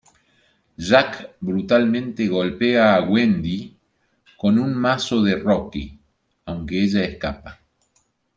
Jack 0.87 1.35
brutalmente 1.41 2.25
golpea 2.25 2.95
a 2.95 3.03
Wendy 3.03 3.77
con 4.35 4.57
un 4.57 4.73
mazo 4.73 5.21
de 5.21 5.35
roque, 5.35 5.99
aunque 6.45 6.81
ella 6.81 7.03
escapa. 7.03 7.59